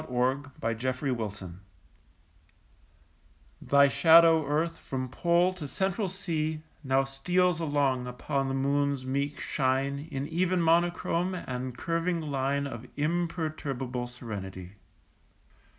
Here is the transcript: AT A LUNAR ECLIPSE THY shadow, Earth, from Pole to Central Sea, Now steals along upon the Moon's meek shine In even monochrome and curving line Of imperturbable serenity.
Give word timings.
AT 0.01 0.09
A 0.09 0.13
LUNAR 0.13 0.51
ECLIPSE 0.63 1.43
THY 3.61 3.87
shadow, 3.87 4.47
Earth, 4.47 4.79
from 4.79 5.07
Pole 5.09 5.53
to 5.53 5.67
Central 5.67 6.07
Sea, 6.07 6.63
Now 6.83 7.03
steals 7.03 7.59
along 7.59 8.07
upon 8.07 8.47
the 8.47 8.55
Moon's 8.55 9.05
meek 9.05 9.39
shine 9.39 10.07
In 10.11 10.27
even 10.27 10.59
monochrome 10.59 11.35
and 11.35 11.77
curving 11.77 12.19
line 12.19 12.65
Of 12.65 12.87
imperturbable 12.97 14.07
serenity. 14.07 14.71